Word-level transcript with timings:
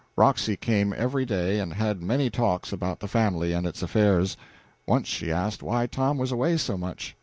Roxy 0.15 0.57
came 0.57 0.93
every 0.97 1.27
day, 1.27 1.59
and 1.59 1.73
had 1.75 2.01
many 2.01 2.31
talks 2.31 2.73
about 2.73 2.99
the 2.99 3.07
family 3.07 3.53
and 3.53 3.67
its 3.67 3.83
affairs. 3.83 4.35
Once 4.87 5.07
she 5.07 5.31
asked 5.31 5.61
why 5.61 5.85
Tom 5.85 6.17
was 6.17 6.31
away 6.31 6.57
so 6.57 6.75
much. 6.75 7.15